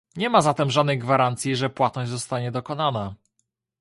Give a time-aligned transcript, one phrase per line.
[0.15, 3.15] Nie ma zatem żadnej gwarancji, że płatność zostanie dokonana